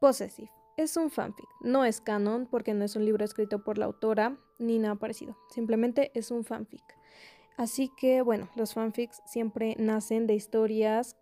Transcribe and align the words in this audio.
Possessive. 0.00 0.50
Es 0.76 0.96
un 0.98 1.10
fanfic, 1.10 1.48
no 1.62 1.86
es 1.86 2.02
canon 2.02 2.46
porque 2.50 2.74
no 2.74 2.84
es 2.84 2.96
un 2.96 3.06
libro 3.06 3.24
escrito 3.24 3.64
por 3.64 3.78
la 3.78 3.86
autora 3.86 4.36
ni 4.58 4.78
nada 4.78 4.94
parecido, 4.96 5.36
simplemente 5.48 6.10
es 6.14 6.30
un 6.30 6.44
fanfic. 6.44 6.84
Así 7.56 7.90
que 7.96 8.20
bueno, 8.20 8.50
los 8.56 8.74
fanfics 8.74 9.22
siempre 9.24 9.74
nacen 9.78 10.26
de 10.26 10.34
historias 10.34 11.16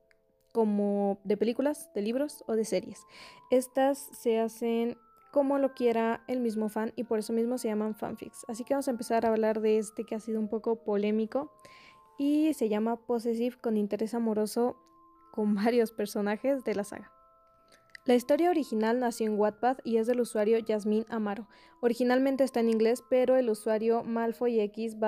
como 0.52 1.21
de 1.24 1.37
películas, 1.37 1.92
de 1.95 2.02
libros 2.02 2.45
o 2.48 2.54
de 2.54 2.64
series. 2.64 3.06
Estas 3.50 3.98
se 3.98 4.41
hacen 4.41 4.96
como 5.32 5.59
lo 5.59 5.75
quiera 5.75 6.22
el 6.29 6.41
mismo 6.41 6.68
fan 6.68 6.93
y 6.96 7.04
por 7.04 7.18
eso 7.18 7.32
mismo 7.32 7.59
se 7.59 7.68
llaman 7.68 7.95
fanfics. 7.95 8.45
Así 8.48 8.64
que 8.64 8.75
vamos 8.75 8.88
a 8.88 8.93
empezar 8.93 9.25
a 9.25 9.30
hablar 9.30 9.61
de 9.61 9.79
este 9.79 10.04
que 10.04 10.14
ha 10.14 10.20
sido 10.20 10.41
un 10.41 10.48
poco 10.48 10.77
polémico 10.84 11.52
y 12.18 12.54
se 12.54 12.68
llama 12.68 12.96
Possessive 12.96 13.56
con 13.61 13.77
interés 13.77 14.14
amoroso 14.14 14.77
con 15.32 15.54
varios 15.56 15.93
personajes 15.93 16.64
de 16.64 16.75
la 16.75 16.84
saga. 16.84 17.14
La 18.07 18.14
historia 18.14 18.50
original 18.50 19.00
nació 19.00 19.27
en 19.27 19.39
Wattpad 19.39 19.79
y 19.82 19.96
es 19.96 20.07
del 20.07 20.21
usuario 20.21 20.58
Yasmin 20.58 21.07
Amaro. 21.08 21.49
Originalmente 21.81 22.44
está 22.44 22.61
en 22.61 22.68
inglés, 22.68 23.03
pero 23.08 23.36
el 23.36 23.49
usuario 23.49 24.04
Malfoy 24.04 24.61
X 24.61 24.99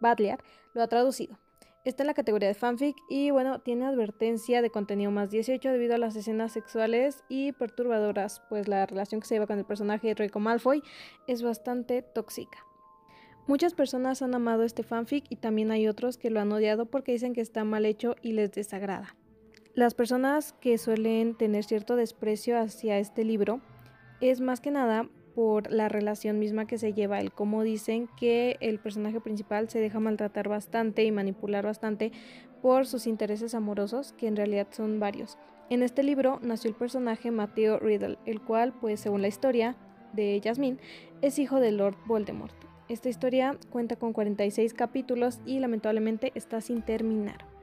Badliar 0.00 0.38
lo 0.72 0.82
ha 0.82 0.86
traducido. 0.86 1.36
Está 1.84 2.04
en 2.04 2.06
la 2.06 2.14
categoría 2.14 2.46
de 2.46 2.54
fanfic 2.54 2.96
y 3.10 3.32
bueno, 3.32 3.58
tiene 3.58 3.86
advertencia 3.86 4.62
de 4.62 4.70
contenido 4.70 5.10
más 5.10 5.30
18 5.30 5.68
debido 5.68 5.96
a 5.96 5.98
las 5.98 6.14
escenas 6.14 6.52
sexuales 6.52 7.24
y 7.28 7.50
perturbadoras, 7.50 8.40
pues 8.48 8.68
la 8.68 8.86
relación 8.86 9.20
que 9.20 9.26
se 9.26 9.34
lleva 9.34 9.48
con 9.48 9.58
el 9.58 9.66
personaje 9.66 10.06
de 10.06 10.14
Draco 10.14 10.38
Malfoy 10.38 10.80
es 11.26 11.42
bastante 11.42 12.02
tóxica. 12.02 12.64
Muchas 13.48 13.74
personas 13.74 14.22
han 14.22 14.32
amado 14.32 14.62
este 14.62 14.84
fanfic 14.84 15.24
y 15.28 15.36
también 15.36 15.72
hay 15.72 15.88
otros 15.88 16.18
que 16.18 16.30
lo 16.30 16.38
han 16.38 16.52
odiado 16.52 16.86
porque 16.86 17.10
dicen 17.10 17.34
que 17.34 17.40
está 17.40 17.64
mal 17.64 17.84
hecho 17.84 18.14
y 18.22 18.32
les 18.32 18.52
desagrada. 18.52 19.16
Las 19.74 19.92
personas 19.94 20.52
que 20.60 20.78
suelen 20.78 21.34
tener 21.34 21.64
cierto 21.64 21.96
desprecio 21.96 22.56
hacia 22.56 23.00
este 23.00 23.24
libro 23.24 23.60
es 24.20 24.40
más 24.40 24.60
que 24.60 24.70
nada 24.70 25.08
por 25.34 25.72
la 25.72 25.88
relación 25.88 26.38
misma 26.38 26.68
que 26.68 26.78
se 26.78 26.92
lleva, 26.92 27.18
el 27.18 27.32
cómo 27.32 27.64
dicen 27.64 28.08
que 28.16 28.56
el 28.60 28.78
personaje 28.78 29.20
principal 29.20 29.68
se 29.68 29.80
deja 29.80 29.98
maltratar 29.98 30.48
bastante 30.48 31.02
y 31.02 31.10
manipular 31.10 31.64
bastante 31.64 32.12
por 32.62 32.86
sus 32.86 33.08
intereses 33.08 33.52
amorosos, 33.52 34.12
que 34.12 34.28
en 34.28 34.36
realidad 34.36 34.68
son 34.70 35.00
varios. 35.00 35.38
En 35.70 35.82
este 35.82 36.04
libro 36.04 36.38
nació 36.40 36.70
el 36.70 36.76
personaje 36.76 37.32
Mateo 37.32 37.80
Riddle, 37.80 38.18
el 38.26 38.40
cual, 38.42 38.72
pues 38.80 39.00
según 39.00 39.22
la 39.22 39.28
historia 39.28 39.76
de 40.12 40.40
Jasmine, 40.42 40.78
es 41.20 41.40
hijo 41.40 41.58
de 41.58 41.72
Lord 41.72 41.96
Voldemort. 42.06 42.54
Esta 42.88 43.08
historia 43.08 43.58
cuenta 43.70 43.96
con 43.96 44.12
46 44.12 44.72
capítulos 44.72 45.40
y 45.44 45.58
lamentablemente 45.58 46.30
está 46.36 46.60
sin 46.60 46.82
terminar. 46.82 47.53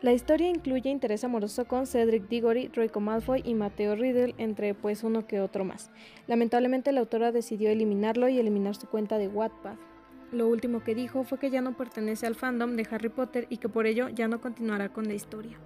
La 0.00 0.12
historia 0.12 0.48
incluye 0.48 0.90
interés 0.90 1.24
amoroso 1.24 1.66
con 1.66 1.84
Cedric 1.84 2.28
Diggory, 2.28 2.68
Draco 2.68 3.00
Malfoy 3.00 3.42
y 3.44 3.54
Mateo 3.54 3.96
Riddle, 3.96 4.36
entre 4.38 4.72
pues 4.72 5.02
uno 5.02 5.26
que 5.26 5.40
otro 5.40 5.64
más. 5.64 5.90
Lamentablemente 6.28 6.92
la 6.92 7.00
autora 7.00 7.32
decidió 7.32 7.68
eliminarlo 7.70 8.28
y 8.28 8.38
eliminar 8.38 8.76
su 8.76 8.86
cuenta 8.86 9.18
de 9.18 9.26
Wattpad. 9.26 9.74
Lo 10.30 10.46
último 10.46 10.84
que 10.84 10.94
dijo 10.94 11.24
fue 11.24 11.40
que 11.40 11.50
ya 11.50 11.62
no 11.62 11.76
pertenece 11.76 12.28
al 12.28 12.36
fandom 12.36 12.76
de 12.76 12.86
Harry 12.88 13.08
Potter 13.08 13.48
y 13.50 13.56
que 13.56 13.68
por 13.68 13.86
ello 13.86 14.08
ya 14.08 14.28
no 14.28 14.40
continuará 14.40 14.92
con 14.92 15.08
la 15.08 15.14
historia. 15.14 15.58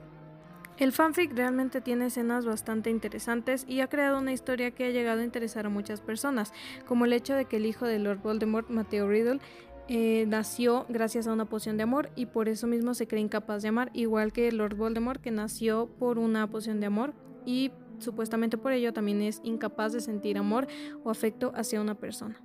El 0.78 0.92
fanfic 0.92 1.34
realmente 1.34 1.83
tiene 1.83 2.06
escenas 2.06 2.46
bastante 2.46 2.89
interesantes 2.89 3.67
y 3.69 3.80
ha 3.80 3.89
creado 3.89 4.19
una 4.19 4.33
historia 4.33 4.70
que 4.70 4.86
ha 4.86 4.91
llegado 4.91 5.20
a 5.20 5.24
interesar 5.24 5.67
a 5.67 5.69
muchas 5.69 6.00
personas, 6.00 6.55
como 6.86 7.05
el 7.05 7.12
hecho 7.12 7.34
de 7.34 7.44
que 7.44 7.58
el 7.58 7.67
hijo 7.67 7.84
de 7.84 7.98
Lord 7.98 8.22
Voldemort, 8.22 8.70
Mateo 8.70 9.06
Riddle, 9.08 9.41
eh, 9.88 10.25
nació 10.28 10.86
gracias 10.88 11.27
a 11.27 11.33
una 11.33 11.44
poción 11.44 11.77
de 11.77 11.83
amor 11.83 12.11
y 12.14 12.27
por 12.27 12.48
eso 12.48 12.66
mismo 12.66 12.94
se 12.94 13.06
cree 13.06 13.20
incapaz 13.20 13.62
de 13.62 13.69
amar, 13.69 13.91
igual 13.94 14.33
que 14.33 14.50
Lord 14.52 14.77
Voldemort 14.77 15.20
que 15.20 15.30
nació 15.30 15.89
por 15.98 16.19
una 16.19 16.48
poción 16.48 16.80
de 16.80 16.86
amor 16.86 17.14
y 17.44 17.72
supuestamente 17.98 18.58
por 18.58 18.72
ello 18.72 18.92
también 18.92 19.22
es 19.22 19.41
incapaz 19.44 19.92
de 19.92 20.00
sentir 20.00 20.39
amor 20.39 20.66
o 21.05 21.11
afecto 21.11 21.52
hacia 21.55 21.80
una 21.80 21.94
persona. 21.94 22.41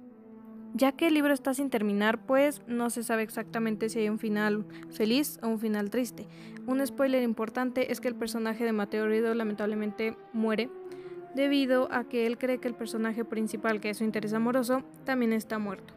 Ya 0.74 0.92
que 0.92 1.08
el 1.08 1.14
libro 1.14 1.34
está 1.34 1.54
sin 1.54 1.70
terminar, 1.70 2.26
pues 2.26 2.62
no 2.68 2.90
se 2.90 3.02
sabe 3.02 3.24
exactamente 3.24 3.90
si 3.90 4.00
hay 4.00 4.10
un 4.10 4.20
final 4.20 4.66
feliz 4.92 5.40
o 5.42 5.48
un 5.48 5.60
final 5.60 5.90
triste. 5.90 6.28
Un 6.68 6.86
spoiler 6.86 7.24
importante 7.24 7.92
es 7.92 8.02
que 8.02 8.10
el 8.10 8.16
personaje 8.16 8.64
de 8.64 8.74
Mateo 8.74 9.08
Riddle 9.08 9.36
lamentablemente 9.36 10.18
muere 10.34 10.70
debido 11.36 11.88
a 11.92 12.04
que 12.04 12.28
él 12.28 12.38
cree 12.38 12.60
que 12.60 12.68
el 12.68 12.76
personaje 12.76 13.24
principal, 13.24 13.80
que 13.80 13.92
es 13.92 13.98
su 13.98 14.04
interés 14.04 14.34
amoroso, 14.34 14.84
también 15.06 15.34
está 15.34 15.58
muerto. 15.58 15.94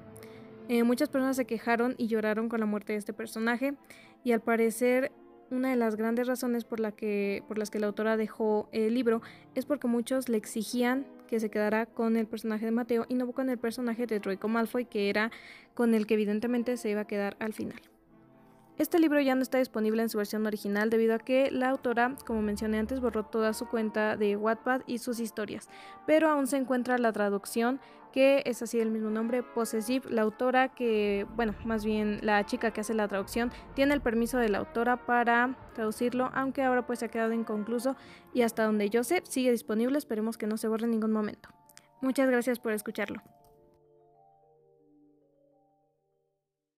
Eh, 0.69 0.85
muchas 0.85 1.09
personas 1.09 1.37
se 1.37 1.45
quejaron 1.45 1.95
y 1.99 2.07
lloraron 2.07 2.49
con 2.49 2.61
la 2.61 2.67
muerte 2.67 2.93
de 2.93 2.99
este 2.99 3.13
personaje 3.13 3.75
y 4.25 4.33
al 4.33 4.41
parecer 4.41 5.13
una 5.51 5.71
de 5.71 5.77
las 5.77 5.97
grandes 5.97 6.27
razones 6.27 6.65
por, 6.65 6.81
la 6.81 6.93
que, 6.93 7.43
por 7.49 7.59
las 7.59 7.71
que 7.71 7.81
la 7.81 7.89
autora 7.89 8.17
dejó 8.17 8.69
el 8.73 8.95
libro 8.95 9.21
es 9.55 9.67
porque 9.67 9.89
muchos 9.89 10.29
le 10.29 10.37
exigían 10.37 11.07
que 11.27 11.41
se 11.41 11.51
quedara 11.51 11.87
con 11.87 12.17
el 12.17 12.27
personaje 12.27 12.67
de 12.67 12.71
Mateo 12.71 13.07
y 13.09 13.15
no 13.15 13.31
con 13.33 13.51
el 13.51 13.59
personaje 13.59 14.07
de 14.07 14.21
Draco 14.21 14.49
Malfoy 14.49 14.85
que 14.85 15.11
era 15.11 15.31
con 15.75 15.95
el 15.95 16.07
que 16.07 16.15
evidentemente 16.15 16.77
se 16.77 16.91
iba 16.91 17.03
a 17.03 17.07
quedar 17.07 17.37
al 17.41 17.53
final. 17.53 17.81
Este 18.81 18.99
libro 18.99 19.21
ya 19.21 19.35
no 19.35 19.43
está 19.43 19.59
disponible 19.59 20.01
en 20.01 20.09
su 20.09 20.17
versión 20.17 20.47
original 20.47 20.89
debido 20.89 21.15
a 21.15 21.19
que 21.19 21.51
la 21.51 21.69
autora, 21.69 22.17
como 22.25 22.41
mencioné 22.41 22.79
antes, 22.79 22.99
borró 22.99 23.25
toda 23.25 23.53
su 23.53 23.67
cuenta 23.67 24.17
de 24.17 24.37
Wattpad 24.37 24.81
y 24.87 24.97
sus 24.97 25.21
historias, 25.21 25.69
pero 26.07 26.31
aún 26.31 26.47
se 26.47 26.57
encuentra 26.57 26.97
la 26.97 27.13
traducción 27.13 27.79
que 28.11 28.43
es 28.47 28.63
así 28.63 28.81
el 28.81 28.91
mismo 28.91 29.11
nombre, 29.11 29.43
Possessive. 29.43 30.09
La 30.09 30.23
autora 30.23 30.71
que, 30.71 31.27
bueno, 31.37 31.55
más 31.67 31.85
bien 31.85 32.21
la 32.23 32.47
chica 32.47 32.71
que 32.71 32.81
hace 32.81 32.95
la 32.95 33.07
traducción, 33.07 33.53
tiene 33.75 33.93
el 33.93 34.01
permiso 34.01 34.39
de 34.39 34.49
la 34.49 34.57
autora 34.57 35.05
para 35.05 35.59
traducirlo, 35.75 36.31
aunque 36.33 36.63
ahora 36.63 36.87
pues 36.87 37.01
se 37.01 37.05
ha 37.05 37.09
quedado 37.09 37.35
inconcluso 37.35 37.97
y 38.33 38.41
hasta 38.43 38.65
donde 38.65 38.89
yo 38.89 39.05
sé 39.05 39.23
sigue 39.27 39.51
disponible, 39.51 39.99
esperemos 39.99 40.39
que 40.39 40.47
no 40.47 40.57
se 40.57 40.69
borre 40.69 40.87
en 40.87 40.93
ningún 40.93 41.13
momento. 41.13 41.51
Muchas 42.01 42.31
gracias 42.31 42.59
por 42.59 42.73
escucharlo. 42.73 43.21